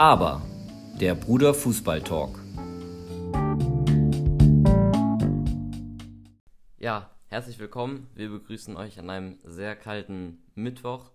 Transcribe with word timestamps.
Aber 0.00 0.40
der 0.98 1.14
Bruder 1.14 1.52
Fußball 1.52 2.00
Talk. 2.00 2.40
Ja, 6.78 7.10
herzlich 7.26 7.58
willkommen. 7.58 8.06
Wir 8.14 8.30
begrüßen 8.30 8.78
euch 8.78 8.98
an 8.98 9.10
einem 9.10 9.38
sehr 9.44 9.76
kalten 9.76 10.42
Mittwoch. 10.54 11.10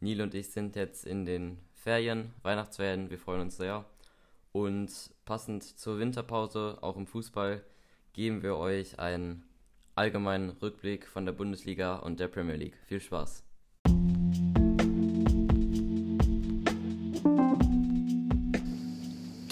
Neil 0.00 0.22
und 0.22 0.32
ich 0.32 0.50
sind 0.50 0.76
jetzt 0.76 1.04
in 1.04 1.26
den 1.26 1.58
Ferien, 1.74 2.32
Weihnachtsferien. 2.40 3.10
Wir 3.10 3.18
freuen 3.18 3.42
uns 3.42 3.58
sehr. 3.58 3.84
Und 4.52 4.90
passend 5.26 5.62
zur 5.64 5.98
Winterpause, 5.98 6.78
auch 6.80 6.96
im 6.96 7.06
Fußball, 7.06 7.62
geben 8.14 8.42
wir 8.42 8.56
euch 8.56 8.98
einen 8.98 9.44
allgemeinen 9.94 10.48
Rückblick 10.48 11.06
von 11.06 11.26
der 11.26 11.32
Bundesliga 11.34 11.96
und 11.96 12.18
der 12.18 12.28
Premier 12.28 12.56
League. 12.56 12.78
Viel 12.86 13.00
Spaß. 13.00 13.44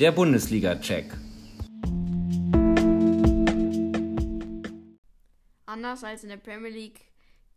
Der 0.00 0.12
Bundesliga-Check. 0.12 1.12
Anders 5.66 6.04
als 6.04 6.22
in 6.22 6.30
der 6.30 6.38
Premier 6.38 6.70
League 6.70 7.00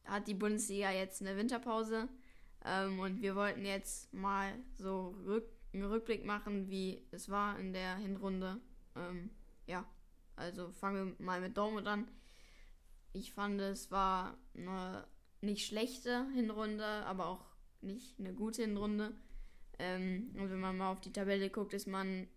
hat 0.04 0.28
die 0.28 0.34
Bundesliga 0.34 0.92
jetzt 0.92 1.22
eine 1.22 1.38
Winterpause. 1.38 2.10
Ähm, 2.66 3.00
und 3.00 3.22
wir 3.22 3.38
wollten 3.38 3.64
jetzt 3.64 4.14
mal 4.14 4.52
so 4.76 5.16
rück, 5.26 5.46
einen 5.72 5.86
Rückblick 5.86 6.26
machen, 6.26 6.70
wie 6.70 7.02
es 7.12 7.30
war 7.30 7.58
in 7.60 7.72
der 7.72 7.96
Hinrunde. 7.96 8.60
Ähm, 8.98 9.30
ja, 9.66 9.86
also 10.36 10.70
fangen 10.74 11.16
wir 11.18 11.26
mal 11.26 11.40
mit 11.40 11.56
Dortmund 11.56 11.88
an. 11.88 12.10
Ich 13.14 13.32
fand, 13.32 13.62
es 13.62 13.90
war 13.90 14.38
eine 14.54 15.08
nicht 15.40 15.66
schlechte 15.66 16.28
Hinrunde, 16.36 16.84
aber 16.84 17.28
auch 17.28 17.46
nicht 17.80 18.20
eine 18.20 18.34
gute 18.34 18.64
Hinrunde. 18.64 19.14
Ähm, 19.80 20.32
und 20.38 20.50
wenn 20.52 20.60
man 20.60 20.78
mal 20.78 20.92
auf 20.92 21.02
die 21.02 21.12
Tabelle 21.12 21.50
guckt, 21.50 21.74
ist 21.74 21.88
man 21.88 22.28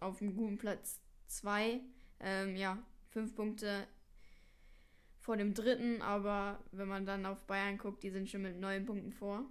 auf 0.00 0.20
einem 0.20 0.34
guten 0.36 0.58
Platz 0.58 1.00
2. 1.28 1.80
Ähm, 2.20 2.56
ja, 2.56 2.78
fünf 3.10 3.34
Punkte 3.34 3.86
vor 5.18 5.36
dem 5.36 5.54
dritten, 5.54 6.02
aber 6.02 6.58
wenn 6.72 6.88
man 6.88 7.06
dann 7.06 7.26
auf 7.26 7.44
Bayern 7.46 7.78
guckt, 7.78 8.02
die 8.02 8.10
sind 8.10 8.28
schon 8.28 8.42
mit 8.42 8.58
neun 8.58 8.86
Punkten 8.86 9.12
vor. 9.12 9.44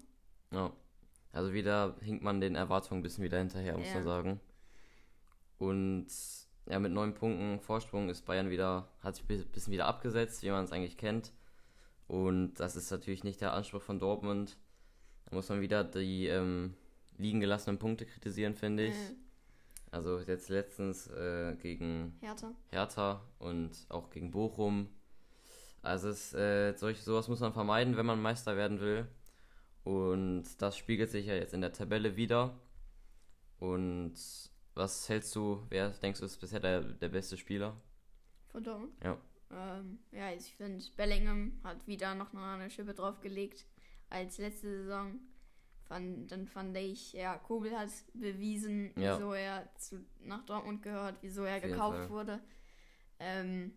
Ja, 0.51 0.71
also 1.31 1.53
wieder 1.53 1.95
hinkt 2.01 2.23
man 2.23 2.41
den 2.41 2.55
Erwartungen 2.55 2.99
ein 2.99 3.03
bisschen 3.03 3.23
wieder 3.23 3.37
hinterher, 3.37 3.77
muss 3.77 3.87
Ja. 3.87 3.95
man 3.95 4.03
sagen. 4.03 4.39
Und 5.57 6.07
ja, 6.67 6.79
mit 6.79 6.91
neun 6.91 7.13
Punkten 7.13 7.59
Vorsprung 7.59 8.09
ist 8.09 8.25
Bayern 8.25 8.49
wieder, 8.49 8.87
hat 9.01 9.15
sich 9.15 9.25
ein 9.29 9.51
bisschen 9.51 9.73
wieder 9.73 9.87
abgesetzt, 9.87 10.43
wie 10.43 10.49
man 10.51 10.63
es 10.65 10.71
eigentlich 10.71 10.97
kennt. 10.97 11.33
Und 12.07 12.55
das 12.55 12.75
ist 12.75 12.89
natürlich 12.91 13.23
nicht 13.23 13.41
der 13.41 13.53
Anspruch 13.53 13.81
von 13.81 13.99
Dortmund. 13.99 14.57
Da 15.25 15.35
muss 15.35 15.49
man 15.49 15.61
wieder 15.61 15.83
die 15.83 16.27
ähm, 16.27 16.73
liegen 17.19 17.39
gelassenen 17.39 17.77
Punkte 17.77 18.05
kritisieren, 18.05 18.55
finde 18.55 18.87
ich. 18.87 18.95
Äh, 18.95 19.15
Also 19.91 20.19
jetzt 20.19 20.49
letztens 20.49 21.07
äh, 21.07 21.55
gegen 21.55 22.15
Hertha. 22.21 22.53
Hertha 22.69 23.21
und 23.39 23.71
auch 23.89 24.09
gegen 24.09 24.29
Bochum. 24.31 24.87
Also 25.81 26.09
es, 26.09 26.33
äh, 26.33 26.73
solch, 26.75 27.01
sowas 27.01 27.27
muss 27.27 27.39
man 27.39 27.53
vermeiden, 27.53 27.97
wenn 27.97 28.05
man 28.05 28.21
Meister 28.21 28.55
werden 28.55 28.79
will. 28.79 29.07
Und 29.83 30.45
das 30.61 30.77
spiegelt 30.77 31.09
sich 31.09 31.25
ja 31.25 31.33
jetzt 31.33 31.53
in 31.53 31.61
der 31.61 31.73
Tabelle 31.73 32.15
wieder. 32.15 32.59
Und 33.59 34.13
was 34.75 35.09
hältst 35.09 35.35
du, 35.35 35.65
wer 35.69 35.89
denkst 35.89 36.19
du 36.19 36.25
ist 36.25 36.39
bisher 36.39 36.59
der, 36.59 36.81
der 36.81 37.09
beste 37.09 37.35
Spieler? 37.37 37.75
Von 38.49 38.63
Dortmund? 38.63 38.93
Ja. 39.03 39.17
Ähm, 39.51 39.99
ja, 40.11 40.31
ich 40.31 40.53
finde, 40.55 40.83
Bellingham 40.95 41.59
hat 41.63 41.87
wieder 41.87 42.13
noch 42.13 42.33
eine 42.33 42.69
Schippe 42.69 42.93
draufgelegt 42.93 43.65
als 44.09 44.37
letzte 44.37 44.83
Saison. 44.83 45.19
Fand, 45.89 46.31
dann 46.31 46.45
fand 46.47 46.77
ich, 46.77 47.13
ja, 47.13 47.35
Kobel 47.37 47.75
hat 47.77 47.89
bewiesen, 48.13 48.93
Ja. 48.95 49.17
wieso 49.17 49.33
er 49.33 49.67
zu, 49.75 50.05
nach 50.21 50.45
Dortmund 50.45 50.83
gehört, 50.83 51.17
wieso 51.21 51.43
er 51.43 51.57
Auf 51.57 51.63
gekauft 51.63 52.09
wurde. 52.11 52.39
Ähm, 53.19 53.73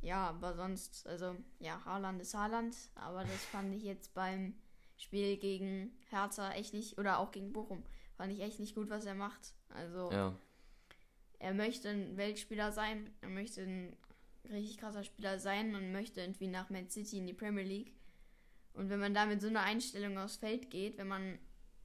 ja, 0.00 0.28
aber 0.28 0.54
sonst, 0.54 1.06
also, 1.08 1.36
ja, 1.58 1.84
Haaland 1.84 2.22
ist 2.22 2.34
Haaland, 2.34 2.76
aber 2.94 3.22
das 3.24 3.44
fand 3.46 3.74
ich 3.74 3.82
jetzt 3.82 4.14
beim 4.14 4.54
Spiel 4.96 5.36
gegen 5.36 5.98
Hertha 6.10 6.52
echt 6.52 6.72
nicht, 6.72 6.98
oder 6.98 7.18
auch 7.18 7.32
gegen 7.32 7.52
Bochum, 7.52 7.82
fand 8.16 8.32
ich 8.32 8.40
echt 8.40 8.60
nicht 8.60 8.76
gut, 8.76 8.88
was 8.88 9.04
er 9.04 9.16
macht. 9.16 9.54
Also, 9.70 10.12
Ja, 10.12 10.38
er 11.40 11.52
möchte 11.52 11.88
ein 11.88 12.16
Weltspieler 12.16 12.70
sein, 12.70 13.10
er 13.22 13.28
möchte 13.28 13.62
ein 13.62 13.96
richtig 14.48 14.78
krasser 14.78 15.02
Spieler 15.02 15.40
sein 15.40 15.74
und 15.74 15.90
möchte 15.90 16.20
irgendwie 16.20 16.46
nach 16.46 16.70
Man 16.70 16.88
City 16.88 17.18
in 17.18 17.26
die 17.26 17.34
Premier 17.34 17.64
League. 17.64 17.92
Und 18.74 18.90
wenn 18.90 19.00
man 19.00 19.14
da 19.14 19.26
mit 19.26 19.40
so 19.40 19.48
einer 19.48 19.62
Einstellung 19.62 20.18
aufs 20.18 20.36
Feld 20.36 20.70
geht, 20.70 20.98
wenn 20.98 21.08
man, 21.08 21.38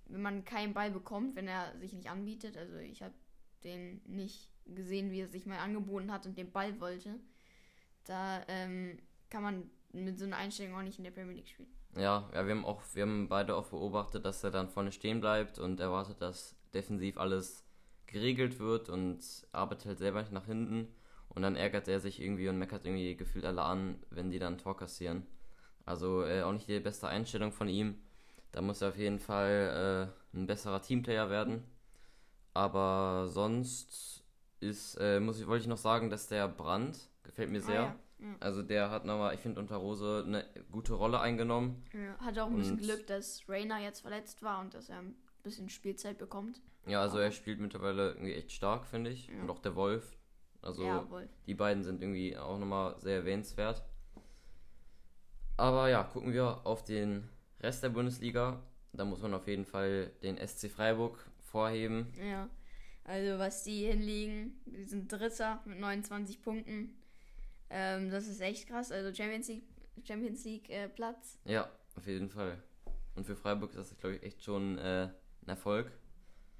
wenn 0.05 0.21
man 0.21 0.43
keinen 0.43 0.73
Ball 0.73 0.91
bekommt, 0.91 1.35
wenn 1.35 1.47
er 1.47 1.77
sich 1.77 1.93
nicht 1.93 2.09
anbietet, 2.09 2.57
also 2.57 2.77
ich 2.77 3.01
habe 3.01 3.13
den 3.63 4.01
nicht 4.05 4.49
gesehen, 4.65 5.11
wie 5.11 5.21
er 5.21 5.27
sich 5.27 5.45
mal 5.45 5.59
angeboten 5.59 6.11
hat 6.11 6.25
und 6.25 6.37
den 6.37 6.51
Ball 6.51 6.79
wollte, 6.79 7.19
da 8.05 8.43
ähm, 8.47 8.99
kann 9.29 9.43
man 9.43 9.69
mit 9.91 10.17
so 10.17 10.25
einer 10.25 10.37
Einstellung 10.37 10.75
auch 10.75 10.83
nicht 10.83 10.97
in 10.97 11.03
der 11.03 11.11
Premier 11.11 11.35
League 11.35 11.47
spielen. 11.47 11.69
ja, 11.95 12.29
ja, 12.33 12.45
wir 12.45 12.51
haben 12.55 12.65
auch, 12.65 12.81
wir 12.93 13.03
haben 13.03 13.27
beide 13.29 13.55
auch 13.55 13.67
beobachtet, 13.67 14.25
dass 14.25 14.43
er 14.43 14.51
dann 14.51 14.69
vorne 14.69 14.91
stehen 14.91 15.21
bleibt 15.21 15.59
und 15.59 15.79
erwartet, 15.79 16.21
dass 16.21 16.55
defensiv 16.73 17.17
alles 17.17 17.65
geregelt 18.07 18.59
wird 18.59 18.89
und 18.89 19.19
arbeitet 19.51 19.85
halt 19.85 19.99
selber 19.99 20.21
nicht 20.21 20.31
nach 20.31 20.45
hinten. 20.45 20.87
Und 21.29 21.43
dann 21.43 21.55
ärgert 21.55 21.87
er 21.87 21.99
sich 21.99 22.19
irgendwie 22.19 22.49
und 22.49 22.57
meckert 22.57 22.85
irgendwie 22.85 23.15
gefühlt 23.15 23.45
alle 23.45 23.61
an, 23.61 23.99
wenn 24.09 24.31
die 24.31 24.39
dann 24.39 24.55
ein 24.55 24.57
Tor 24.57 24.75
kassieren. 24.75 25.27
Also 25.85 26.23
äh, 26.23 26.41
auch 26.43 26.51
nicht 26.53 26.67
die 26.67 26.79
beste 26.79 27.07
Einstellung 27.07 27.51
von 27.51 27.67
ihm. 27.67 27.95
Da 28.51 28.61
muss 28.61 28.81
er 28.81 28.89
auf 28.89 28.97
jeden 28.97 29.19
Fall 29.19 30.11
äh, 30.33 30.37
ein 30.37 30.47
besserer 30.47 30.81
Teamplayer 30.81 31.29
werden. 31.29 31.63
Aber 32.53 33.27
sonst 33.27 34.23
ist, 34.59 34.95
äh, 34.99 35.19
muss 35.19 35.39
ich, 35.39 35.47
wollte 35.47 35.61
ich 35.63 35.67
noch 35.67 35.77
sagen, 35.77 36.09
dass 36.09 36.27
der 36.27 36.47
Brand 36.47 36.97
gefällt 37.23 37.49
mir 37.51 37.61
sehr. 37.61 37.79
Ah, 37.81 37.83
ja. 37.83 37.95
Ja. 38.27 38.35
Also 38.41 38.61
der 38.63 38.89
hat 38.91 39.05
nochmal, 39.05 39.33
ich 39.33 39.39
finde, 39.39 39.61
unter 39.61 39.77
Rose 39.77 40.23
eine 40.27 40.45
gute 40.71 40.93
Rolle 40.93 41.21
eingenommen. 41.21 41.83
Ja, 41.93 42.17
hat 42.25 42.37
auch 42.37 42.47
ein 42.47 42.57
bisschen 42.57 42.73
Und- 42.73 42.81
Glück, 42.83 43.07
dass 43.07 43.43
Rainer 43.47 43.79
jetzt 43.79 44.01
verletzt 44.01 44.43
war 44.43 44.59
und 44.59 44.73
dass 44.73 44.89
er 44.89 44.99
ein 44.99 45.15
bisschen 45.41 45.69
Spielzeit 45.69 46.17
bekommt. 46.17 46.59
Ja, 46.85 47.01
also 47.01 47.15
Aber- 47.15 47.25
er 47.25 47.31
spielt 47.31 47.59
mittlerweile 47.61 48.09
irgendwie 48.09 48.33
echt 48.33 48.51
stark, 48.51 48.85
finde 48.85 49.11
ich. 49.11 49.31
Und 49.31 49.49
auch 49.49 49.59
der 49.59 49.75
Wolf. 49.75 50.17
Also 50.61 50.83
wohl. 51.09 51.29
die 51.47 51.53
beiden 51.53 51.83
sind 51.83 52.01
irgendwie 52.01 52.35
auch 52.37 52.59
nochmal 52.59 52.99
sehr 52.99 53.15
erwähnenswert. 53.17 53.81
Aber 55.59 55.89
ja, 55.89 56.03
gucken 56.03 56.31
wir 56.31 56.65
auf 56.65 56.85
den 56.85 57.27
Rest 57.59 57.83
der 57.83 57.89
Bundesliga. 57.89 58.63
Da 58.93 59.03
muss 59.03 59.21
man 59.21 59.33
auf 59.33 59.45
jeden 59.45 59.65
Fall 59.65 60.09
den 60.23 60.37
SC 60.37 60.71
Freiburg 60.71 61.29
vorheben. 61.41 62.07
Ja, 62.17 62.49
also 63.03 63.37
was 63.39 63.63
die 63.63 63.85
hinliegen, 63.85 64.57
die 64.65 64.85
sind 64.85 65.11
Dritter 65.11 65.61
mit 65.65 65.77
29 65.79 66.41
Punkten. 66.41 66.95
Ähm, 67.69 68.09
das 68.09 68.27
ist 68.27 68.39
echt 68.39 68.69
krass. 68.69 68.89
Also 68.93 69.13
Champions 69.13 69.49
League, 69.49 69.65
Champions 70.05 70.45
League 70.45 70.69
äh, 70.69 70.87
Platz. 70.87 71.37
Ja, 71.43 71.69
auf 71.97 72.07
jeden 72.07 72.29
Fall. 72.29 72.63
Und 73.15 73.25
für 73.25 73.35
Freiburg 73.35 73.71
ist 73.71 73.91
das, 73.91 73.97
glaube 73.97 74.15
ich, 74.15 74.23
echt 74.23 74.41
schon 74.41 74.77
äh, 74.77 75.09
ein 75.41 75.49
Erfolg. 75.49 75.91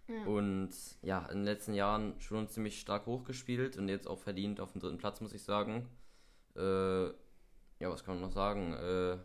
Ja. 0.09 0.25
Und 0.25 0.71
ja, 1.03 1.25
in 1.27 1.37
den 1.37 1.45
letzten 1.45 1.73
Jahren 1.73 2.19
schon 2.19 2.49
ziemlich 2.49 2.81
stark 2.81 3.05
hochgespielt 3.05 3.77
und 3.77 3.87
jetzt 3.87 4.07
auch 4.07 4.19
verdient 4.19 4.59
auf 4.59 4.73
dem 4.73 4.81
dritten 4.81 4.97
Platz, 4.97 5.21
muss 5.21 5.31
ich 5.31 5.43
sagen. 5.43 5.87
Äh, 6.57 7.11
ja, 7.79 7.89
was 7.89 8.03
kann 8.03 8.15
man 8.15 8.23
noch 8.29 8.31
sagen? 8.33 8.73
Äh, 8.73 9.17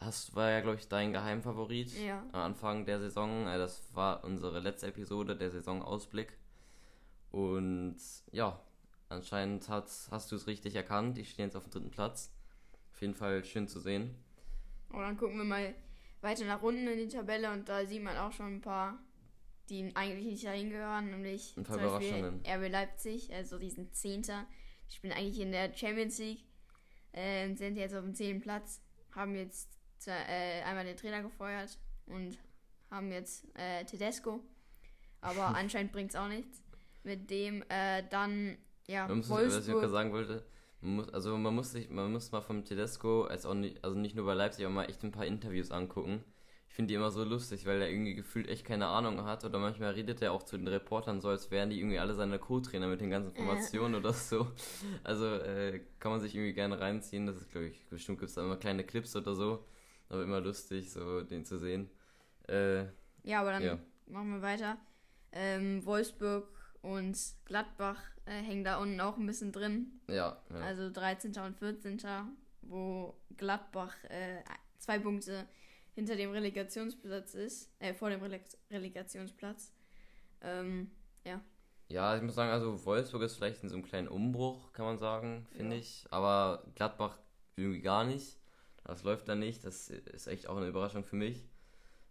hast, 0.00 0.34
war 0.34 0.50
ja, 0.50 0.60
glaube 0.60 0.76
ich, 0.78 0.88
dein 0.88 1.12
Geheimfavorit 1.12 1.92
Ja. 2.04 2.22
am 2.32 2.40
Anfang 2.40 2.84
der 2.84 2.98
Saison. 3.00 3.46
Äh, 3.46 3.58
das 3.58 3.94
war 3.94 4.24
unsere 4.24 4.60
letzte 4.60 4.86
Episode, 4.88 5.36
der 5.36 5.50
Saisonausblick. 5.50 6.36
Und 7.30 7.96
ja, 8.32 8.60
anscheinend 9.08 9.68
hat, 9.68 9.90
hast 10.10 10.32
du 10.32 10.36
es 10.36 10.46
richtig 10.46 10.74
erkannt. 10.74 11.16
Die 11.16 11.24
stehen 11.24 11.46
jetzt 11.46 11.56
auf 11.56 11.64
dem 11.64 11.72
dritten 11.72 11.90
Platz. 11.90 12.32
Auf 12.92 13.00
jeden 13.00 13.14
Fall 13.14 13.44
schön 13.44 13.68
zu 13.68 13.80
sehen. 13.80 14.14
Und 14.90 15.00
dann 15.00 15.16
gucken 15.16 15.36
wir 15.38 15.44
mal 15.44 15.74
weiter 16.20 16.44
nach 16.46 16.62
unten 16.62 16.86
in 16.88 16.98
die 16.98 17.08
Tabelle 17.14 17.52
und 17.52 17.68
da 17.68 17.84
sieht 17.86 18.02
man 18.02 18.16
auch 18.16 18.32
schon 18.32 18.56
ein 18.56 18.60
paar, 18.60 18.98
die 19.68 19.94
eigentlich 19.94 20.26
nicht 20.26 20.44
dahin 20.44 20.70
gehören, 20.70 21.10
nämlich 21.10 21.54
Ein 21.56 21.64
paar 21.64 21.76
zum 21.78 21.84
Beispiel 21.84 22.08
Überraschungen. 22.18 22.42
RB 22.46 22.72
Leipzig, 22.72 23.32
also 23.32 23.58
die 23.58 23.70
sind 23.70 23.94
Zehnter. 23.94 24.46
Die 24.90 24.94
spielen 24.96 25.12
eigentlich 25.12 25.38
in 25.40 25.52
der 25.52 25.72
Champions 25.74 26.18
League, 26.18 26.42
äh, 27.18 27.54
sind 27.54 27.76
jetzt 27.76 27.94
auf 27.94 28.04
dem 28.04 28.14
zehnten 28.14 28.42
Platz, 28.42 28.80
haben 29.12 29.34
jetzt 29.34 29.68
äh, 30.06 30.62
einmal 30.62 30.84
den 30.84 30.96
Trainer 30.96 31.22
gefeuert 31.22 31.78
und 32.06 32.38
haben 32.90 33.10
jetzt 33.10 33.44
äh, 33.54 33.84
Tedesco. 33.84 34.40
Aber 35.20 35.46
anscheinend 35.56 35.92
bringt 35.92 36.10
es 36.10 36.16
auch 36.16 36.28
nichts. 36.28 36.62
Mit 37.02 37.30
dem 37.30 37.62
äh, 37.68 38.04
dann, 38.10 38.56
ja, 38.86 39.08
Man 39.08 39.18
muss, 39.18 39.30
was 39.30 39.66
ich 39.66 39.74
gerade 39.74 39.88
sagen 39.88 40.12
wollte, 40.12 40.44
man 40.80 40.96
muss, 40.96 41.08
also 41.12 41.36
man 41.36 41.54
muss 41.54 41.72
sich, 41.72 41.90
man 41.90 42.12
muss 42.12 42.30
mal 42.30 42.40
vom 42.40 42.64
Tedesco, 42.64 43.24
als 43.24 43.46
auch 43.46 43.54
nicht, 43.54 43.82
also 43.82 43.98
nicht 43.98 44.14
nur 44.14 44.26
bei 44.26 44.34
Leipzig, 44.34 44.64
aber 44.64 44.74
mal 44.74 44.84
echt 44.84 45.02
ein 45.02 45.10
paar 45.10 45.26
Interviews 45.26 45.70
angucken. 45.70 46.24
Ich 46.68 46.74
finde 46.74 46.88
die 46.90 46.94
immer 46.94 47.10
so 47.10 47.24
lustig, 47.24 47.66
weil 47.66 47.80
er 47.82 47.90
irgendwie 47.90 48.14
gefühlt 48.14 48.46
echt 48.48 48.64
keine 48.64 48.86
Ahnung 48.86 49.24
hat 49.24 49.44
oder 49.44 49.58
manchmal 49.58 49.92
redet 49.94 50.22
er 50.22 50.32
auch 50.32 50.44
zu 50.44 50.56
den 50.56 50.68
Reportern 50.68 51.20
so, 51.20 51.28
als 51.28 51.50
wären 51.50 51.70
die 51.70 51.78
irgendwie 51.80 51.98
alle 51.98 52.14
seine 52.14 52.38
Co-Trainer 52.38 52.86
mit 52.86 53.00
den 53.00 53.10
ganzen 53.10 53.30
Informationen 53.34 53.94
oder 53.96 54.12
so. 54.12 54.46
Also 55.02 55.26
äh, 55.26 55.80
kann 55.98 56.12
man 56.12 56.20
sich 56.20 56.34
irgendwie 56.36 56.52
gerne 56.52 56.78
reinziehen. 56.78 57.26
Das 57.26 57.36
ist, 57.36 57.50
glaube 57.50 57.66
ich, 57.66 57.84
bestimmt 57.88 58.18
gibt 58.20 58.28
es 58.28 58.34
da 58.36 58.42
immer 58.42 58.56
kleine 58.56 58.84
Clips 58.84 59.16
oder 59.16 59.34
so. 59.34 59.64
Aber 60.08 60.22
immer 60.22 60.40
lustig, 60.40 60.90
so 60.92 61.22
den 61.22 61.44
zu 61.44 61.58
sehen. 61.58 61.90
Äh, 62.48 62.84
Ja, 63.24 63.40
aber 63.40 63.52
dann 63.52 63.62
Ja. 63.62 63.78
machen 64.06 64.30
wir 64.34 64.42
weiter. 64.42 64.78
Ähm, 65.32 65.84
Wolfsburg 65.84 66.48
und 66.82 67.18
Gladbach 67.44 68.00
äh, 68.24 68.30
hängen 68.42 68.62
da 68.64 68.76
unten 68.78 69.00
auch 69.00 69.16
ein 69.16 69.26
bisschen 69.26 69.52
drin. 69.52 70.00
Ja, 70.08 70.40
ja. 70.50 70.56
Also 70.60 70.90
13. 70.90 71.32
und 71.44 71.56
14. 71.58 71.98
wo 72.62 73.14
Gladbach 73.36 73.94
äh, 74.04 74.42
zwei 74.78 74.98
Punkte 74.98 75.46
hinter 75.94 76.16
dem 76.16 76.30
Relegationsplatz 76.30 77.34
ist, 77.34 77.70
äh, 77.80 77.94
vor 77.94 78.10
dem 78.10 78.22
Releg 78.22 78.42
Relegationsplatz. 78.70 79.72
Ähm, 80.42 80.90
ja. 81.24 81.40
Ja, 81.88 82.16
ich 82.16 82.22
muss 82.22 82.34
sagen, 82.34 82.50
also 82.50 82.84
Wolfsburg 82.84 83.22
ist 83.22 83.36
vielleicht 83.36 83.62
in 83.62 83.68
so 83.70 83.74
einem 83.76 83.84
kleinen 83.84 84.08
Umbruch, 84.08 84.72
kann 84.72 84.84
man 84.84 84.98
sagen, 84.98 85.46
finde 85.56 85.76
Ja. 85.76 85.80
ich. 85.80 86.06
Aber 86.10 86.64
Gladbach 86.74 87.18
irgendwie 87.56 87.80
gar 87.80 88.04
nicht. 88.04 88.36
Das 88.84 89.02
läuft 89.04 89.28
da 89.28 89.34
nicht. 89.34 89.64
Das 89.64 89.88
ist 89.90 90.26
echt 90.28 90.48
auch 90.48 90.56
eine 90.56 90.68
Überraschung 90.68 91.02
für 91.04 91.16
mich. 91.16 91.48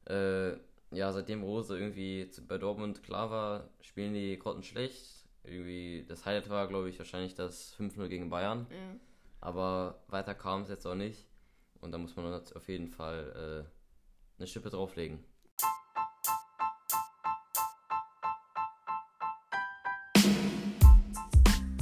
Äh, 0.09 0.53
ja, 0.91 1.11
seitdem 1.11 1.43
Rose 1.43 1.77
irgendwie 1.77 2.29
bei 2.47 2.57
Dortmund 2.57 3.03
klar 3.03 3.29
war, 3.29 3.69
spielen 3.81 4.13
die 4.13 4.37
grottenschlecht. 4.39 5.05
Irgendwie, 5.43 6.05
das 6.07 6.25
Highlight 6.25 6.49
war, 6.49 6.67
glaube 6.67 6.89
ich, 6.89 6.97
wahrscheinlich 6.97 7.35
das 7.35 7.73
5-0 7.77 8.07
gegen 8.09 8.29
Bayern. 8.29 8.67
ja. 8.69 8.95
Aber 9.39 10.03
weiter 10.07 10.33
kam 10.33 10.63
es 10.63 10.69
jetzt 10.69 10.87
auch 10.87 10.95
nicht. 10.95 11.27
Und 11.81 11.91
da 11.91 11.97
muss 11.97 12.15
man 12.15 12.33
auf 12.33 12.67
jeden 12.67 12.87
Fall 12.87 13.65
äh, 13.67 14.39
eine 14.39 14.47
Schippe 14.47 14.69
drauflegen. 14.69 15.23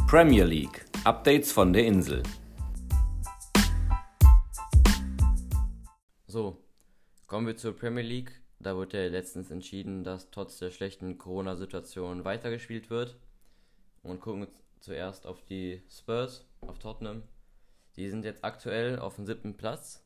Premier 0.08 0.46
League. 0.46 0.86
Updates 1.04 1.52
von 1.52 1.74
der 1.74 1.86
Insel. 1.86 2.24
So, 6.28 6.58
kommen 7.28 7.48
wir 7.48 7.58
zur 7.58 7.76
Premier 7.76 8.04
League. 8.04 8.32
Da 8.60 8.76
wurde 8.76 9.04
ja 9.04 9.10
letztens 9.10 9.52
entschieden, 9.52 10.04
dass 10.04 10.32
trotz 10.32 10.58
der 10.60 10.72
schlechten 10.72 11.18
Corona-Situation 11.18 12.24
weitergespielt 12.24 12.90
wird. 12.90 13.18
Und 14.04 14.22
gucken 14.22 14.48
zuerst 14.80 15.26
auf 15.26 15.44
die 15.44 15.82
Spurs, 15.90 16.46
auf 16.62 16.80
Tottenham. 16.80 17.24
Die 17.96 18.10
sind 18.10 18.26
jetzt 18.26 18.44
aktuell 18.44 19.00
auf 19.00 19.16
dem 19.16 19.26
siebten 19.26 19.56
Platz. 19.56 20.04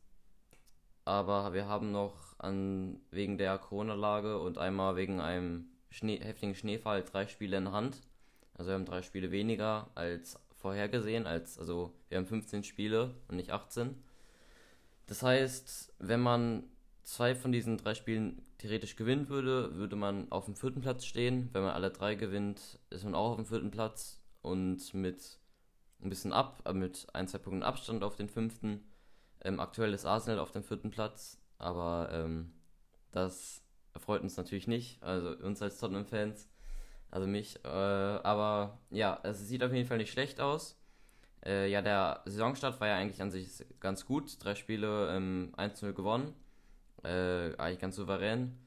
Aber 1.06 1.54
wir 1.54 1.68
haben 1.68 1.92
noch 1.92 2.38
an, 2.38 3.00
wegen 3.10 3.38
der 3.38 3.58
Corona-Lage 3.58 4.40
und 4.40 4.58
einmal 4.58 4.96
wegen 4.96 5.20
einem 5.20 5.70
Schnee, 5.90 6.20
heftigen 6.20 6.54
Schneefall 6.54 7.04
drei 7.04 7.26
Spiele 7.26 7.58
in 7.58 7.72
Hand. 7.72 8.02
Also 8.54 8.70
wir 8.70 8.76
haben 8.76 8.86
drei 8.86 9.02
Spiele 9.02 9.32
weniger 9.32 9.90
als 9.96 10.40
vorhergesehen. 10.58 11.26
Als, 11.26 11.58
also 11.58 11.94
wir 12.10 12.18
haben 12.18 12.28
15 12.28 12.64
Spiele 12.64 13.16
und 13.28 13.38
nicht 13.38 13.52
18. 13.52 13.96
Das 15.08 15.24
heißt, 15.24 15.94
wenn 15.98 16.20
man 16.20 16.64
zwei 17.04 17.34
von 17.34 17.52
diesen 17.52 17.78
drei 17.78 17.96
Spielen 17.96 18.44
theoretisch 18.60 18.96
gewinnen 18.96 19.30
würde, 19.30 19.76
würde 19.76 19.96
man 19.96 20.32
auf 20.32 20.46
dem 20.46 20.56
vierten 20.56 20.82
Platz 20.82 21.06
stehen. 21.06 21.50
Wenn 21.54 21.64
man 21.64 21.72
alle 21.72 21.90
drei 21.90 22.14
gewinnt, 22.14 22.80
ist 22.92 23.04
man 23.04 23.16
auch 23.16 23.32
auf 23.32 23.36
dem 23.38 23.46
vierten 23.48 23.72
Platz 23.72 24.22
und 24.44 24.94
mit 24.94 25.39
ein 26.02 26.10
bisschen 26.10 26.34
ab, 26.34 26.62
aber 26.64 26.78
mit 26.78 27.08
ein, 27.14 27.28
zwei 27.28 27.40
Punkten 27.40 27.64
Abstand 27.64 28.04
auf 28.04 28.16
den 28.16 28.30
fünften. 28.30 28.86
Ähm, 29.42 29.60
aktuell 29.60 29.94
ist 29.94 30.06
Arsenal 30.06 30.40
auf 30.40 30.52
dem 30.52 30.64
vierten 30.64 30.92
Platz, 30.92 31.38
aber 31.58 32.10
ähm, 32.12 32.54
das 33.12 33.64
erfreut 33.94 34.22
uns 34.22 34.38
natürlich 34.38 34.68
nicht, 34.68 35.02
also 35.04 35.32
uns 35.32 35.62
als 35.62 35.80
Tottenham-Fans, 35.80 36.50
also 37.12 37.28
mich. 37.28 37.64
Äh, 37.64 37.68
aber 37.68 38.80
ja, 38.90 39.20
es 39.24 39.48
sieht 39.48 39.64
auf 39.64 39.74
jeden 39.74 39.88
Fall 39.88 39.98
nicht 39.98 40.12
schlecht 40.12 40.40
aus. 40.40 40.78
Äh, 41.46 41.70
ja, 41.70 41.82
der 41.82 42.22
Saisonstart 42.26 42.80
war 42.80 42.88
ja 42.88 42.96
eigentlich 42.96 43.22
an 43.22 43.32
sich 43.32 43.66
ganz 43.80 44.06
gut. 44.06 44.44
Drei 44.44 44.56
Spiele 44.56 45.16
ähm, 45.16 45.54
1-0 45.58 45.94
gewonnen. 45.94 46.34
Äh, 47.04 47.56
eigentlich 47.58 47.80
ganz 47.80 47.96
souverän. 47.96 48.58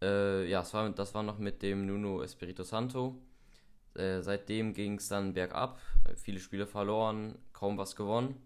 Äh, 0.00 0.48
ja, 0.48 0.60
das 0.60 0.72
war, 0.74 0.88
das 0.90 1.14
war 1.14 1.22
noch 1.22 1.38
mit 1.38 1.62
dem 1.62 1.86
Nuno 1.86 2.22
Espirito 2.22 2.62
Santo. 2.62 3.20
Äh, 3.94 4.22
seitdem 4.22 4.74
ging 4.74 4.94
es 4.94 5.08
dann 5.08 5.34
bergab. 5.34 5.80
Viele 6.16 6.40
Spiele 6.40 6.66
verloren, 6.66 7.38
kaum 7.52 7.78
was 7.78 7.96
gewonnen. 7.96 8.40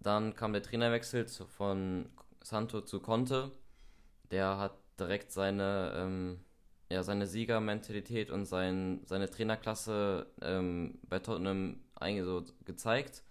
Dann 0.00 0.34
kam 0.34 0.52
der 0.52 0.62
Trainerwechsel 0.62 1.26
zu, 1.26 1.46
von 1.46 2.08
Santo 2.42 2.80
zu 2.82 3.00
Conte. 3.00 3.50
Der 4.30 4.58
hat 4.58 4.76
direkt 4.98 5.32
seine, 5.32 5.92
ähm, 5.96 6.40
ja, 6.90 7.02
seine 7.02 7.26
Siegermentalität 7.26 8.30
und 8.30 8.46
sein, 8.46 9.00
seine 9.04 9.30
Trainerklasse 9.30 10.26
ähm, 10.42 10.98
bei 11.08 11.18
Tottenham 11.18 11.80
eigentlich 11.94 12.24
so 12.24 12.44
gezeigt 12.64 13.22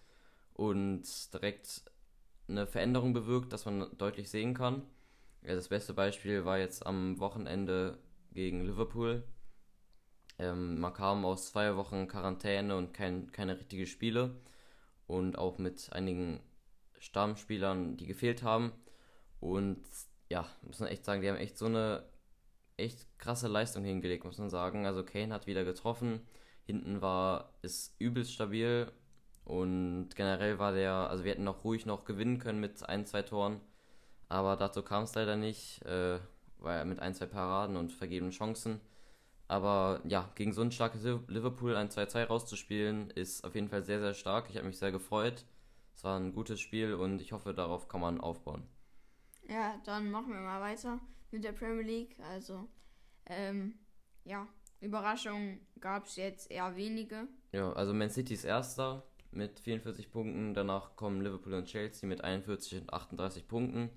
und 0.53 1.03
direkt 1.33 1.83
eine 2.47 2.67
Veränderung 2.67 3.13
bewirkt, 3.13 3.53
dass 3.53 3.65
man 3.65 3.87
deutlich 3.97 4.29
sehen 4.29 4.53
kann. 4.53 4.83
Ja, 5.41 5.55
das 5.55 5.69
beste 5.69 5.93
Beispiel 5.93 6.45
war 6.45 6.57
jetzt 6.57 6.85
am 6.85 7.19
Wochenende 7.19 7.97
gegen 8.33 8.65
Liverpool. 8.65 9.23
Ähm, 10.39 10.79
man 10.79 10.93
kam 10.93 11.25
aus 11.25 11.51
zwei 11.51 11.75
Wochen 11.75 12.07
Quarantäne 12.07 12.75
und 12.75 12.93
kein, 12.93 13.31
keine 13.31 13.57
richtigen 13.57 13.85
Spiele 13.85 14.35
und 15.07 15.37
auch 15.37 15.57
mit 15.57 15.91
einigen 15.93 16.39
Stammspielern, 16.99 17.97
die 17.97 18.07
gefehlt 18.07 18.43
haben. 18.43 18.73
Und 19.39 19.83
ja, 20.29 20.45
muss 20.63 20.79
man 20.79 20.89
echt 20.89 21.05
sagen, 21.05 21.21
die 21.21 21.29
haben 21.29 21.37
echt 21.37 21.57
so 21.57 21.65
eine 21.67 22.03
echt 22.77 23.07
krasse 23.19 23.47
Leistung 23.47 23.83
hingelegt, 23.83 24.25
muss 24.25 24.37
man 24.37 24.49
sagen. 24.49 24.85
Also 24.85 25.03
Kane 25.03 25.33
hat 25.33 25.47
wieder 25.47 25.63
getroffen, 25.63 26.21
hinten 26.65 27.01
war 27.01 27.53
ist 27.61 27.95
übelst 27.99 28.33
stabil 28.33 28.91
und 29.45 30.09
generell 30.15 30.59
war 30.59 30.73
der, 30.73 30.93
also 30.93 31.23
wir 31.23 31.31
hätten 31.31 31.43
noch 31.43 31.63
ruhig 31.63 31.85
noch 31.85 32.05
gewinnen 32.05 32.39
können 32.39 32.59
mit 32.59 32.87
ein, 32.87 33.05
zwei 33.05 33.21
Toren, 33.21 33.61
aber 34.29 34.55
dazu 34.57 34.83
kam 34.83 35.03
es 35.03 35.15
leider 35.15 35.35
nicht, 35.35 35.83
äh, 35.85 36.19
weil 36.59 36.85
mit 36.85 36.99
ein, 36.99 37.13
zwei 37.13 37.27
Paraden 37.27 37.77
und 37.77 37.93
vergebenen 37.93 38.31
Chancen. 38.31 38.81
Aber 39.47 40.01
ja, 40.05 40.31
gegen 40.35 40.53
so 40.53 40.61
ein 40.61 40.71
starkes 40.71 41.03
Liverpool 41.03 41.75
ein 41.75 41.89
2-2 41.89 42.23
rauszuspielen, 42.25 43.11
ist 43.11 43.43
auf 43.43 43.53
jeden 43.53 43.69
Fall 43.69 43.83
sehr, 43.83 43.99
sehr 43.99 44.13
stark. 44.13 44.49
Ich 44.49 44.57
habe 44.57 44.67
mich 44.67 44.79
sehr 44.79 44.91
gefreut. 44.91 45.45
Es 45.95 46.03
war 46.03 46.19
ein 46.19 46.33
gutes 46.33 46.59
Spiel 46.59 46.93
und 46.95 47.21
ich 47.21 47.31
hoffe, 47.31 47.53
darauf 47.53 47.87
kann 47.87 48.01
man 48.01 48.19
aufbauen. 48.19 48.63
Ja, 49.47 49.79
dann 49.85 50.09
machen 50.09 50.33
wir 50.33 50.41
mal 50.41 50.61
weiter 50.61 50.99
mit 51.31 51.43
der 51.43 51.51
Premier 51.51 51.83
League. 51.83 52.17
Also, 52.31 52.67
ähm, 53.27 53.75
ja, 54.23 54.47
Überraschungen 54.81 55.59
gab 55.79 56.05
es 56.05 56.15
jetzt 56.15 56.49
eher 56.49 56.75
wenige. 56.75 57.27
Ja, 57.51 57.71
also 57.73 57.93
Man 57.93 58.09
City 58.09 58.33
ist 58.33 58.43
erster 58.43 59.03
mit 59.31 59.59
44 59.59 60.11
Punkten. 60.11 60.53
Danach 60.53 60.95
kommen 60.95 61.21
Liverpool 61.21 61.53
und 61.53 61.65
Chelsea 61.65 62.07
mit 62.09 62.23
41 62.23 62.81
und 62.81 62.93
38 62.93 63.47
Punkten. 63.47 63.89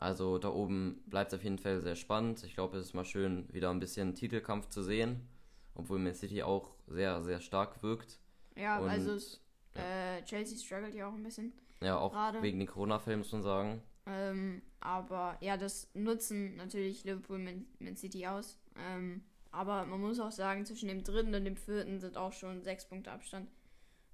Also 0.00 0.38
da 0.38 0.48
oben 0.50 1.02
bleibt 1.06 1.32
es 1.32 1.38
auf 1.38 1.42
jeden 1.44 1.58
Fall 1.58 1.80
sehr 1.80 1.96
spannend. 1.96 2.44
Ich 2.44 2.54
glaube, 2.54 2.78
es 2.78 2.86
ist 2.86 2.94
mal 2.94 3.04
schön, 3.04 3.52
wieder 3.52 3.70
ein 3.70 3.80
bisschen 3.80 4.14
Titelkampf 4.14 4.68
zu 4.68 4.82
sehen. 4.82 5.28
Obwohl 5.74 5.98
Man 5.98 6.14
City 6.14 6.42
auch 6.42 6.70
sehr, 6.86 7.22
sehr 7.24 7.40
stark 7.40 7.82
wirkt. 7.82 8.20
Ja, 8.56 8.78
Und, 8.78 8.88
also 8.88 9.12
es, 9.14 9.40
äh, 9.74 10.22
Chelsea 10.22 10.56
struggelt 10.56 10.94
ja 10.94 11.08
auch 11.08 11.14
ein 11.14 11.22
bisschen. 11.24 11.52
Ja, 11.82 11.98
auch 11.98 12.12
gerade. 12.12 12.42
wegen 12.42 12.58
den 12.60 12.68
Corona-Fällen 12.68 13.18
muss 13.20 13.32
man 13.32 13.42
sagen. 13.42 13.82
Ähm, 14.06 14.62
aber 14.80 15.36
ja, 15.40 15.56
das 15.56 15.90
nutzen 15.94 16.56
natürlich 16.56 17.02
Liverpool 17.04 17.38
Man, 17.38 17.66
Man 17.80 17.96
City 17.96 18.26
aus. 18.26 18.58
Ähm, 18.76 19.22
aber 19.50 19.84
man 19.84 20.00
muss 20.00 20.20
auch 20.20 20.30
sagen, 20.32 20.64
zwischen 20.64 20.88
dem 20.88 21.02
dritten 21.02 21.34
und 21.34 21.44
dem 21.44 21.56
vierten 21.56 21.98
sind 21.98 22.16
auch 22.16 22.32
schon 22.32 22.62
sechs 22.62 22.88
Punkte 22.88 23.10
Abstand. 23.10 23.48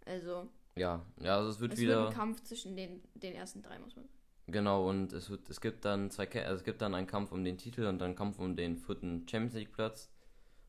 Also 0.07 0.49
Ja, 0.77 1.05
ja, 1.21 1.37
also 1.37 1.51
es 1.51 1.61
wird 1.61 1.75
es 1.75 1.81
wieder. 1.81 1.99
wird 2.01 2.09
ein 2.09 2.15
Kampf 2.15 2.43
zwischen 2.43 2.75
den, 2.77 3.03
den 3.15 3.35
ersten 3.35 3.63
drei, 3.63 3.79
muss 3.79 3.97
man 3.97 4.07
sagen. 4.07 4.19
Genau, 4.47 4.89
und 4.89 5.13
es, 5.13 5.31
wird, 5.31 5.49
es 5.49 5.61
gibt 5.61 5.85
dann 5.85 6.11
zwei 6.11 6.29
also 6.45 6.57
es 6.57 6.65
gibt 6.65 6.83
dann 6.83 6.95
einen 6.95 7.07
Kampf 7.07 7.33
um 7.33 7.45
den 7.45 7.57
Titel 7.57 7.87
und 7.87 7.99
dann 7.99 8.09
einen 8.09 8.17
Kampf 8.17 8.39
um 8.39 8.57
den 8.57 8.77
vierten 8.77 9.27
Champions 9.27 9.55
League 9.55 9.73
Platz. 9.73 10.11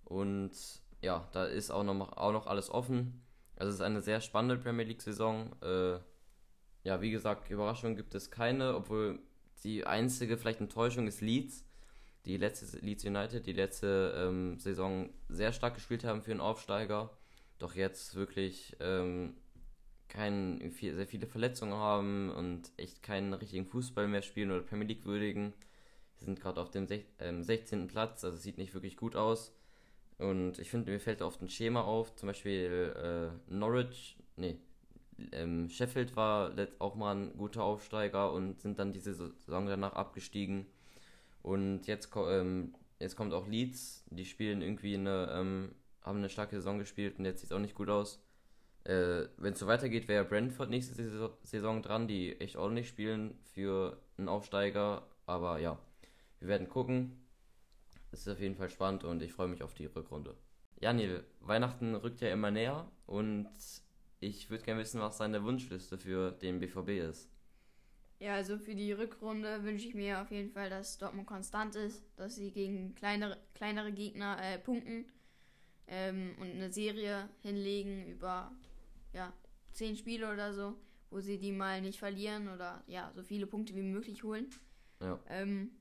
Und 0.06 0.52
ja, 1.02 1.28
da 1.34 1.46
ist 1.46 1.72
auch 1.72 1.84
noch, 1.84 2.16
auch 2.18 2.32
noch 2.32 2.48
alles 2.48 2.70
offen. 2.70 3.22
Also 3.58 3.70
es 3.70 3.76
ist 3.76 3.82
eine 3.82 4.02
sehr 4.02 4.22
spannende 4.22 4.58
Premier 4.58 4.86
League 4.86 5.02
Saison. 5.02 5.52
Äh, 5.62 6.00
ja, 6.84 7.02
wie 7.02 7.12
gesagt, 7.12 7.50
Überraschungen 7.50 7.96
gibt 7.96 8.16
es 8.16 8.32
keine, 8.32 8.76
obwohl 8.76 9.20
die 9.64 9.86
einzige 9.86 10.38
vielleicht 10.38 10.62
Enttäuschung 10.62 11.08
ist 11.08 11.22
Leeds. 11.22 11.66
Die 12.26 12.38
letzte 12.38 12.78
Leeds 12.80 13.06
United, 13.06 13.46
die 13.46 13.54
letzte 13.54 14.14
ähm, 14.18 14.58
Saison 14.60 15.10
sehr 15.30 15.52
stark 15.52 15.76
gespielt 15.76 16.04
haben 16.04 16.22
für 16.22 16.32
einen 16.32 16.42
Aufsteiger. 16.42 17.12
Doch 17.60 17.76
jetzt 17.76 18.16
wirklich 18.16 18.76
ähm, 18.80 19.36
kein, 20.08 20.72
viel, 20.72 20.96
sehr 20.96 21.08
viele 21.08 21.28
Verletzungen 21.28 21.74
haben 21.74 22.32
und 22.32 22.72
echt 22.78 23.04
keinen 23.04 23.34
richtigen 23.34 23.66
Fußball 23.66 24.08
mehr 24.08 24.22
spielen 24.22 24.52
oder 24.52 24.62
Premier 24.62 24.88
League 24.88 25.06
würdigen. 25.06 25.54
Sie 26.16 26.26
sind 26.26 26.40
gerade 26.40 26.62
auf 26.62 26.72
dem 26.72 26.88
sech, 26.88 27.06
ähm, 27.20 27.44
16. 27.44 27.88
Platz, 27.88 28.24
also 28.24 28.38
sieht 28.38 28.58
nicht 28.58 28.74
wirklich 28.74 28.98
gut 28.98 29.16
aus. 29.16 29.54
Und 30.18 30.60
ich 30.60 30.70
finde, 30.70 30.92
mir 30.92 31.00
fällt 31.00 31.22
oft 31.22 31.42
ein 31.42 31.50
Schema 31.50 31.82
auf, 31.82 32.16
zum 32.16 32.28
Beispiel 32.28 32.94
äh, 32.96 33.54
Norwich, 33.54 34.18
nee, 34.38 34.58
ähm, 35.32 35.70
Sheffield 35.70 36.16
war 36.16 36.52
auch 36.80 36.96
mal 36.96 37.16
ein 37.16 37.38
guter 37.38 37.64
Aufsteiger 37.64 38.32
und 38.32 38.60
sind 38.62 38.80
dann 38.80 38.94
diese 38.94 39.14
Saison 39.14 39.68
danach 39.68 39.94
abgestiegen. 39.94 40.66
Und 41.42 41.88
jetzt, 41.88 42.10
ähm, 42.16 42.74
jetzt 43.00 43.16
kommt 43.16 43.34
auch 43.34 43.48
Leeds, 43.48 44.04
die 44.10 44.26
spielen 44.26 44.62
irgendwie 44.62 44.96
eine, 44.96 45.30
ähm, 45.32 45.76
haben 46.02 46.20
eine 46.20 46.30
starke 46.30 46.56
Saison 46.56 46.80
gespielt 46.80 47.20
und 47.20 47.26
jetzt 47.26 47.42
sieht 47.42 47.52
es 47.52 47.56
auch 47.56 47.60
nicht 47.62 47.76
gut 47.76 47.90
aus. 47.90 48.25
Äh, 48.86 49.28
Wenn 49.38 49.54
es 49.54 49.60
so 49.60 49.68
weitergeht, 49.68 50.08
wäre 50.08 50.26
Brentford 50.26 50.70
nächste 50.70 50.96
Saison- 51.44 51.82
dran, 51.82 52.08
die 52.08 52.40
echt 52.40 52.56
ordentlich 52.56 52.88
spielen 52.88 53.38
für 53.54 54.00
einen 54.18 54.30
Aufsteiger. 54.30 55.08
Aber 55.26 55.60
ja, 55.60 55.80
wir 56.40 56.48
werden 56.50 56.70
gucken. 56.70 57.22
es 58.12 58.22
ist 58.22 58.30
auf 58.30 58.40
jeden 58.40 58.56
Fall 58.56 58.70
spannend 58.70 59.04
und 59.04 59.22
ich 59.24 59.34
freue 59.34 59.48
mich 59.50 59.64
auf 59.64 59.74
die 59.76 59.86
Rückrunde. 59.88 60.36
Janil, 60.82 61.24
Weihnachten 61.42 61.96
rückt 61.96 62.22
ja 62.22 62.30
immer 62.32 62.52
näher 62.52 62.90
und 63.08 63.50
ich 64.20 64.50
würde 64.50 64.64
gerne 64.64 64.82
wissen, 64.82 65.02
was 65.02 65.18
deine 65.18 65.44
Wunschliste 65.44 65.98
für 65.98 66.32
den 66.32 66.60
BVB 66.60 66.90
ist. 67.10 67.30
Ja, 68.20 68.36
also 68.36 68.58
für 68.58 68.76
die 68.76 68.92
Rückrunde 68.94 69.64
wünsche 69.64 69.88
ich 69.88 69.94
mir 69.96 70.22
auf 70.22 70.32
jeden 70.32 70.52
Fall, 70.52 70.70
dass 70.70 70.98
Dortmund 70.98 71.28
konstant 71.28 71.76
ist, 71.76 72.04
dass 72.16 72.36
sie 72.36 72.52
gegen 72.52 72.96
kleinere, 72.96 73.38
kleinere 73.54 73.92
Gegner 73.92 74.38
äh, 74.42 74.58
punkten 74.58 75.06
ähm, 75.88 76.36
und 76.40 76.52
eine 76.52 76.72
Serie 76.72 77.30
hinlegen 77.44 78.08
über 78.08 78.52
ja, 79.16 79.34
zehn 79.72 79.96
Spiele 79.96 80.32
oder 80.32 80.54
so, 80.54 80.76
wo 81.10 81.22
sie 81.22 81.40
die 81.40 81.52
mal 81.52 81.82
nicht 81.82 82.00
verlieren 82.00 82.50
oder 82.50 82.84
ja, 82.86 83.12
so 83.16 83.24
viele 83.24 83.48
Punkte 83.48 83.74
wie 83.74 83.82
möglich 83.82 84.24
holen. 84.24 84.50
Ja. 85.00 85.20
Ähm, 85.30 85.72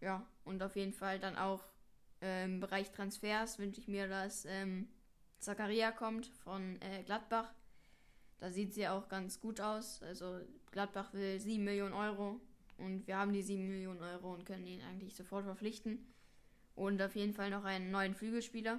ja, 0.00 0.24
und 0.44 0.62
auf 0.62 0.76
jeden 0.76 0.92
Fall 0.92 1.18
dann 1.18 1.36
auch 1.36 1.64
äh, 2.22 2.44
im 2.44 2.60
Bereich 2.60 2.92
Transfers 2.92 3.58
wünsche 3.58 3.80
ich 3.80 3.88
mir, 3.88 4.08
dass 4.08 4.44
ähm, 4.44 4.88
Zakaria 5.40 5.90
kommt 5.90 6.26
von 6.26 6.80
äh, 6.80 7.02
Gladbach. 7.02 7.52
Da 8.38 8.50
sieht 8.52 8.72
sie 8.74 8.86
auch 8.86 9.08
ganz 9.08 9.40
gut 9.40 9.60
aus. 9.60 10.00
Also 10.02 10.38
Gladbach 10.70 11.12
will 11.12 11.40
7 11.40 11.62
Millionen 11.62 11.94
Euro 11.94 12.40
und 12.76 13.08
wir 13.08 13.18
haben 13.18 13.32
die 13.32 13.42
7 13.42 13.66
Millionen 13.66 14.00
Euro 14.00 14.32
und 14.34 14.46
können 14.46 14.66
ihn 14.66 14.82
eigentlich 14.82 15.16
sofort 15.16 15.44
verpflichten. 15.44 16.06
Und 16.76 17.02
auf 17.02 17.16
jeden 17.16 17.32
Fall 17.32 17.50
noch 17.50 17.64
einen 17.64 17.90
neuen 17.90 18.14
Flügelspieler. 18.14 18.78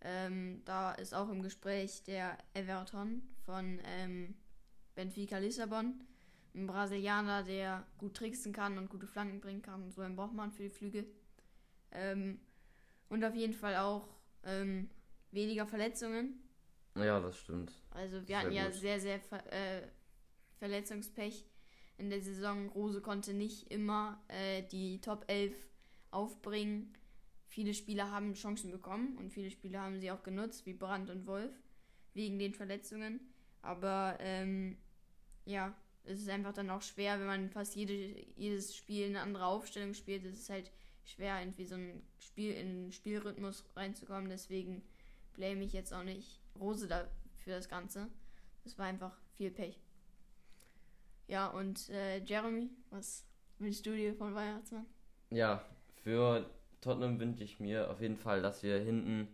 Ähm, 0.00 0.62
da 0.64 0.92
ist 0.92 1.14
auch 1.14 1.28
im 1.28 1.42
Gespräch 1.42 2.04
der 2.04 2.38
Everton 2.54 3.22
von 3.44 3.80
ähm, 3.84 4.34
Benfica 4.94 5.38
Lissabon. 5.38 6.00
Ein 6.54 6.66
Brasilianer, 6.66 7.42
der 7.42 7.86
gut 7.98 8.14
tricksen 8.16 8.52
kann 8.52 8.78
und 8.78 8.90
gute 8.90 9.06
Flanken 9.06 9.40
bringen 9.40 9.62
kann. 9.62 9.90
So 9.90 10.02
einen 10.02 10.16
braucht 10.16 10.34
man 10.34 10.52
für 10.52 10.62
die 10.62 10.70
Flügel. 10.70 11.06
Ähm, 11.92 12.40
und 13.08 13.24
auf 13.24 13.34
jeden 13.34 13.54
Fall 13.54 13.76
auch 13.76 14.08
ähm, 14.44 14.88
weniger 15.30 15.66
Verletzungen. 15.66 16.42
Ja, 16.94 17.20
das 17.20 17.38
stimmt. 17.38 17.72
Also 17.90 18.26
wir 18.26 18.38
hatten 18.38 18.52
ja 18.52 18.66
gut. 18.66 18.74
sehr, 18.74 19.00
sehr 19.00 19.20
ver 19.20 19.52
äh, 19.52 19.82
Verletzungspech 20.58 21.44
in 21.98 22.10
der 22.10 22.20
Saison. 22.20 22.68
Rose 22.70 23.00
konnte 23.00 23.34
nicht 23.34 23.70
immer 23.70 24.20
äh, 24.28 24.62
die 24.62 25.00
Top 25.00 25.24
11 25.28 25.54
aufbringen. 26.10 26.92
Viele 27.58 27.74
Spieler 27.74 28.12
haben 28.12 28.34
Chancen 28.34 28.70
bekommen 28.70 29.18
und 29.18 29.32
viele 29.32 29.50
Spieler 29.50 29.82
haben 29.82 29.98
sie 29.98 30.12
auch 30.12 30.22
genutzt, 30.22 30.64
wie 30.64 30.74
Brandt 30.74 31.10
und 31.10 31.26
Wolf, 31.26 31.50
wegen 32.14 32.38
den 32.38 32.54
Verletzungen. 32.54 33.18
Aber 33.62 34.16
ähm, 34.20 34.78
ja, 35.44 35.74
es 36.04 36.20
ist 36.20 36.28
einfach 36.28 36.52
dann 36.52 36.70
auch 36.70 36.82
schwer, 36.82 37.18
wenn 37.18 37.26
man 37.26 37.50
fast 37.50 37.74
jede, 37.74 38.14
jedes 38.36 38.76
Spiel 38.76 39.06
eine 39.06 39.22
andere 39.22 39.44
Aufstellung 39.44 39.92
spielt. 39.94 40.24
Es 40.24 40.38
ist 40.38 40.50
halt 40.50 40.70
schwer, 41.04 41.40
irgendwie 41.40 41.64
so 41.64 41.74
ein 41.74 42.00
Spiel 42.20 42.52
in 42.52 42.68
einen 42.68 42.92
Spielrhythmus 42.92 43.64
reinzukommen. 43.74 44.28
Deswegen 44.28 44.80
blame 45.34 45.64
ich 45.64 45.72
jetzt 45.72 45.92
auch 45.92 46.04
nicht 46.04 46.38
Rose 46.60 46.86
da 46.86 47.08
für 47.38 47.50
das 47.50 47.68
Ganze. 47.68 48.06
Das 48.62 48.78
war 48.78 48.86
einfach 48.86 49.18
viel 49.36 49.50
Pech. 49.50 49.80
Ja, 51.26 51.48
und 51.48 51.88
äh, 51.88 52.18
Jeremy, 52.18 52.70
was 52.90 53.26
wünschst 53.58 53.84
du 53.84 53.96
dir 53.96 54.14
von 54.14 54.32
Weihnachtsmann? 54.32 54.86
Ja, 55.30 55.64
für 56.04 56.48
Tottenham 56.80 57.18
wünsche 57.20 57.44
ich 57.44 57.60
mir 57.60 57.90
auf 57.90 58.00
jeden 58.00 58.16
Fall, 58.16 58.42
dass 58.42 58.62
wir 58.62 58.78
hinten 58.78 59.28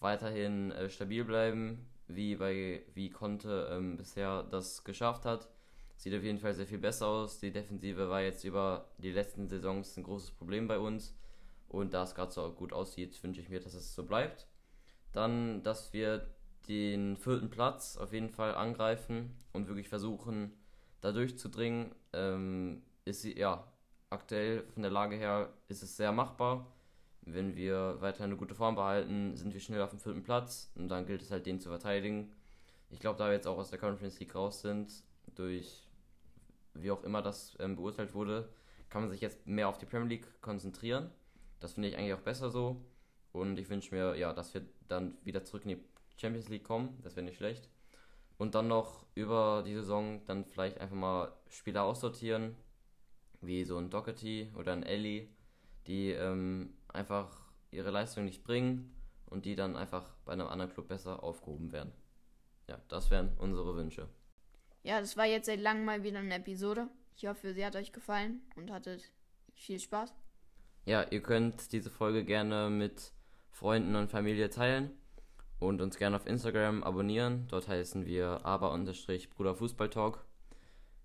weiterhin 0.00 0.70
äh, 0.72 0.90
stabil 0.90 1.24
bleiben, 1.24 1.86
wie 2.08 2.36
bei 2.36 2.82
wie 2.94 3.10
Conte 3.10 3.68
ähm, 3.72 3.96
bisher 3.96 4.42
das 4.44 4.84
geschafft 4.84 5.24
hat. 5.24 5.48
Sieht 5.96 6.14
auf 6.14 6.22
jeden 6.22 6.38
Fall 6.38 6.54
sehr 6.54 6.66
viel 6.66 6.78
besser 6.78 7.06
aus. 7.06 7.40
Die 7.40 7.52
Defensive 7.52 8.08
war 8.08 8.22
jetzt 8.22 8.44
über 8.44 8.86
die 8.98 9.12
letzten 9.12 9.48
Saisons 9.48 9.96
ein 9.96 10.02
großes 10.02 10.30
Problem 10.30 10.66
bei 10.66 10.78
uns. 10.78 11.14
Und 11.68 11.94
da 11.94 12.02
es 12.02 12.14
gerade 12.14 12.32
so 12.32 12.50
gut 12.52 12.72
aussieht, 12.72 13.22
wünsche 13.22 13.40
ich 13.40 13.48
mir, 13.48 13.60
dass 13.60 13.74
es 13.74 13.94
so 13.94 14.04
bleibt. 14.04 14.46
Dann, 15.12 15.62
dass 15.62 15.92
wir 15.92 16.26
den 16.68 17.16
vierten 17.16 17.50
Platz 17.50 17.96
auf 17.96 18.12
jeden 18.12 18.30
Fall 18.30 18.54
angreifen 18.54 19.36
und 19.52 19.68
wirklich 19.68 19.88
versuchen, 19.88 20.52
da 21.00 21.12
durchzudringen. 21.12 21.94
Ähm, 22.12 22.82
ist 23.04 23.22
sie, 23.22 23.38
ja, 23.38 23.70
aktuell 24.08 24.64
von 24.72 24.82
der 24.82 24.90
Lage 24.90 25.16
her 25.16 25.52
ist 25.68 25.82
es 25.82 25.96
sehr 25.96 26.12
machbar. 26.12 26.66
Wenn 27.22 27.54
wir 27.54 28.00
weiter 28.00 28.24
eine 28.24 28.36
gute 28.36 28.54
Form 28.54 28.74
behalten, 28.74 29.36
sind 29.36 29.52
wir 29.52 29.60
schnell 29.60 29.82
auf 29.82 29.90
dem 29.90 29.98
vierten 29.98 30.22
Platz 30.22 30.70
und 30.74 30.88
dann 30.88 31.06
gilt 31.06 31.22
es 31.22 31.30
halt, 31.30 31.46
den 31.46 31.60
zu 31.60 31.68
verteidigen. 31.68 32.32
Ich 32.90 32.98
glaube, 32.98 33.18
da 33.18 33.26
wir 33.26 33.34
jetzt 33.34 33.46
auch 33.46 33.58
aus 33.58 33.70
der 33.70 33.78
Conference 33.78 34.18
League 34.18 34.34
raus 34.34 34.62
sind, 34.62 34.90
durch 35.34 35.86
wie 36.74 36.90
auch 36.90 37.04
immer 37.04 37.22
das 37.22 37.56
ähm, 37.60 37.76
beurteilt 37.76 38.14
wurde, 38.14 38.48
kann 38.88 39.02
man 39.02 39.10
sich 39.10 39.20
jetzt 39.20 39.46
mehr 39.46 39.68
auf 39.68 39.78
die 39.78 39.86
Premier 39.86 40.08
League 40.08 40.40
konzentrieren. 40.40 41.10
Das 41.60 41.74
finde 41.74 41.88
ich 41.88 41.96
eigentlich 41.96 42.14
auch 42.14 42.20
besser 42.20 42.50
so. 42.50 42.84
Und 43.32 43.58
ich 43.58 43.68
wünsche 43.68 43.94
mir, 43.94 44.16
ja, 44.16 44.32
dass 44.32 44.54
wir 44.54 44.62
dann 44.88 45.16
wieder 45.24 45.44
zurück 45.44 45.64
in 45.64 45.70
die 45.70 45.84
Champions 46.16 46.48
League 46.48 46.64
kommen. 46.64 46.98
Das 47.02 47.16
wäre 47.16 47.24
nicht 47.24 47.36
schlecht. 47.36 47.68
Und 48.38 48.54
dann 48.54 48.68
noch 48.68 49.04
über 49.14 49.62
die 49.64 49.74
Saison 49.74 50.24
dann 50.26 50.44
vielleicht 50.46 50.80
einfach 50.80 50.96
mal 50.96 51.32
Spieler 51.48 51.84
aussortieren, 51.84 52.56
wie 53.40 53.64
so 53.64 53.76
ein 53.76 53.90
Doherty 53.90 54.50
oder 54.56 54.72
ein 54.72 54.82
Ellie, 54.82 55.28
die 55.86 56.10
ähm, 56.10 56.74
einfach 56.92 57.28
ihre 57.70 57.90
Leistung 57.90 58.24
nicht 58.24 58.44
bringen 58.44 58.94
und 59.26 59.44
die 59.44 59.56
dann 59.56 59.76
einfach 59.76 60.14
bei 60.24 60.32
einem 60.32 60.48
anderen 60.48 60.72
Club 60.72 60.88
besser 60.88 61.22
aufgehoben 61.22 61.72
werden. 61.72 61.92
Ja, 62.68 62.80
das 62.88 63.10
wären 63.10 63.32
unsere 63.38 63.76
Wünsche. 63.76 64.08
Ja, 64.82 65.00
das 65.00 65.16
war 65.16 65.26
jetzt 65.26 65.46
seit 65.46 65.60
langem 65.60 65.84
mal 65.84 66.02
wieder 66.02 66.18
eine 66.18 66.34
Episode. 66.34 66.88
Ich 67.16 67.26
hoffe, 67.26 67.52
sie 67.52 67.64
hat 67.64 67.76
euch 67.76 67.92
gefallen 67.92 68.40
und 68.56 68.70
hattet 68.70 69.10
viel 69.54 69.78
Spaß. 69.78 70.14
Ja, 70.86 71.02
ihr 71.02 71.22
könnt 71.22 71.72
diese 71.72 71.90
Folge 71.90 72.24
gerne 72.24 72.70
mit 72.70 73.12
Freunden 73.50 73.94
und 73.96 74.10
Familie 74.10 74.48
teilen 74.48 74.90
und 75.58 75.82
uns 75.82 75.98
gerne 75.98 76.16
auf 76.16 76.26
Instagram 76.26 76.82
abonnieren. 76.82 77.46
Dort 77.48 77.68
heißen 77.68 78.06
wir 78.06 78.44
aber-bruderfußballtalk. 78.44 80.24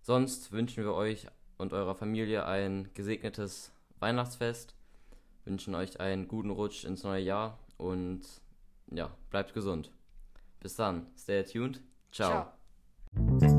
Sonst 0.02 0.52
wünschen 0.52 0.84
wir 0.84 0.94
euch 0.94 1.28
und 1.58 1.74
eurer 1.74 1.96
Familie 1.96 2.46
ein 2.46 2.90
gesegnetes 2.94 3.74
Weihnachtsfest, 4.00 4.75
wünschen 5.46 5.76
euch 5.76 6.00
einen 6.00 6.28
guten 6.28 6.50
Rutsch 6.50 6.84
ins 6.84 7.04
neue 7.04 7.22
Jahr 7.22 7.60
und 7.78 8.22
ja, 8.92 9.12
bleibt 9.30 9.54
gesund. 9.54 9.92
Bis 10.60 10.76
dann, 10.76 11.08
stay 11.18 11.44
tuned. 11.44 11.82
Ciao. 12.12 12.52
Ciao. 13.18 13.55